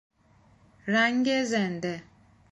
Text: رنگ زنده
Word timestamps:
رنگ 0.87 1.43
زنده 1.43 2.03